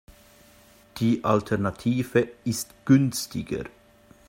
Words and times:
Die 0.97 1.23
Alternative 1.23 2.27
ist 2.43 2.73
günstiger. 2.85 3.65